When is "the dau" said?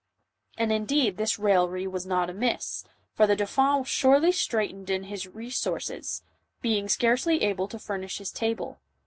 3.27-3.45